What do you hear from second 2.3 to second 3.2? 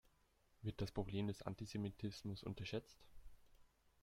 unterschätzt?